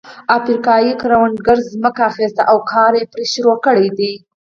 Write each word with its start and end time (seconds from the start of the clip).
افریقايي 0.37 0.91
کروندګرو 1.01 1.67
ځمکه 1.73 2.01
اخیستې 2.11 2.43
او 2.51 2.57
کار 2.71 2.91
یې 2.99 3.05
پرې 3.11 3.25
پیل 3.33 3.45
کړی 3.65 3.87
دی. 3.97 4.13